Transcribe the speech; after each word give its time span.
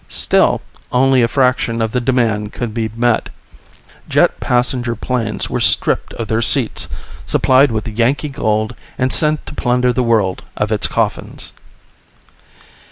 Still 0.09 0.61
only 0.91 1.21
a 1.21 1.27
fraction 1.27 1.79
of 1.79 1.91
the 1.91 2.01
demand 2.01 2.53
could 2.53 2.73
be 2.73 2.89
met. 2.95 3.29
Jet 4.09 4.39
passenger 4.39 4.95
planes 4.95 5.47
were 5.47 5.59
stripped 5.59 6.15
of 6.15 6.27
their 6.27 6.41
seats, 6.41 6.87
supplied 7.27 7.69
with 7.69 7.87
Yankee 7.87 8.29
gold, 8.29 8.73
and 8.97 9.13
sent 9.13 9.45
to 9.45 9.53
plunder 9.53 9.93
the 9.93 10.01
world 10.01 10.41
of 10.57 10.71
its 10.71 10.87
coffins. 10.87 11.53